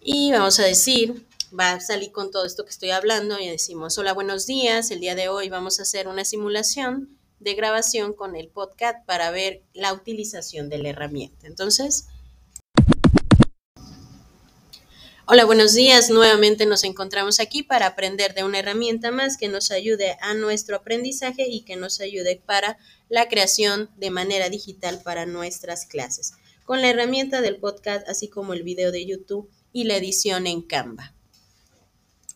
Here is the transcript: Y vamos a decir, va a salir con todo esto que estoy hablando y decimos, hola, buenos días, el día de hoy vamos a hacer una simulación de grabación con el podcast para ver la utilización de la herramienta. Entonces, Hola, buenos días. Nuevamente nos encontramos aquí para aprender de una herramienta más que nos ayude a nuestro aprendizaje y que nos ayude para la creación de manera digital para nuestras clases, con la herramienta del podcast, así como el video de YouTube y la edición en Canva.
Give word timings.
Y 0.00 0.32
vamos 0.32 0.58
a 0.58 0.64
decir, 0.64 1.26
va 1.58 1.72
a 1.72 1.80
salir 1.80 2.10
con 2.10 2.30
todo 2.30 2.44
esto 2.44 2.64
que 2.64 2.70
estoy 2.70 2.90
hablando 2.90 3.38
y 3.38 3.48
decimos, 3.48 3.96
hola, 3.98 4.12
buenos 4.12 4.46
días, 4.46 4.90
el 4.90 5.00
día 5.00 5.14
de 5.14 5.28
hoy 5.28 5.48
vamos 5.48 5.78
a 5.78 5.82
hacer 5.82 6.08
una 6.08 6.24
simulación 6.24 7.18
de 7.38 7.54
grabación 7.54 8.12
con 8.14 8.34
el 8.34 8.48
podcast 8.48 9.04
para 9.06 9.30
ver 9.30 9.62
la 9.74 9.92
utilización 9.92 10.68
de 10.68 10.78
la 10.78 10.88
herramienta. 10.90 11.46
Entonces, 11.46 12.06
Hola, 15.24 15.44
buenos 15.44 15.72
días. 15.72 16.10
Nuevamente 16.10 16.66
nos 16.66 16.82
encontramos 16.82 17.38
aquí 17.38 17.62
para 17.62 17.86
aprender 17.86 18.34
de 18.34 18.42
una 18.42 18.58
herramienta 18.58 19.12
más 19.12 19.36
que 19.36 19.46
nos 19.46 19.70
ayude 19.70 20.18
a 20.20 20.34
nuestro 20.34 20.74
aprendizaje 20.74 21.46
y 21.48 21.62
que 21.62 21.76
nos 21.76 22.00
ayude 22.00 22.42
para 22.44 22.76
la 23.08 23.28
creación 23.28 23.88
de 23.96 24.10
manera 24.10 24.50
digital 24.50 25.00
para 25.02 25.24
nuestras 25.24 25.86
clases, 25.86 26.34
con 26.64 26.80
la 26.80 26.90
herramienta 26.90 27.40
del 27.40 27.56
podcast, 27.56 28.08
así 28.08 28.28
como 28.28 28.52
el 28.52 28.62
video 28.62 28.92
de 28.92 29.06
YouTube 29.06 29.48
y 29.72 29.84
la 29.84 29.96
edición 29.96 30.46
en 30.46 30.62
Canva. 30.62 31.14